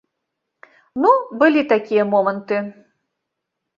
[1.03, 1.11] Ну,
[1.43, 2.57] былі такія моманты.